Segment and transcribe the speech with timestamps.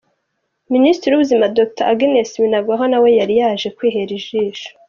[0.73, 4.67] Minisitiri w’ubuzima Dr Agnes Binagwaho nawe yari yaje kwihera ijisho.